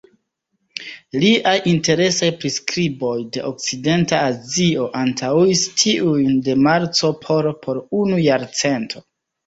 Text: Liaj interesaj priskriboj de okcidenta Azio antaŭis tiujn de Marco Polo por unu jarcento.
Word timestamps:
Liaj 1.23 1.53
interesaj 1.71 2.29
priskriboj 2.45 3.13
de 3.37 3.45
okcidenta 3.51 4.25
Azio 4.33 4.89
antaŭis 5.05 5.65
tiujn 5.85 6.45
de 6.51 6.61
Marco 6.71 7.17
Polo 7.25 7.57
por 7.65 7.85
unu 8.05 8.23
jarcento. 8.29 9.09